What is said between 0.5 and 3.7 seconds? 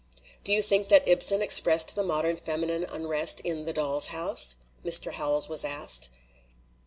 you think that Ibsen expressed the mod ern feminine unrest in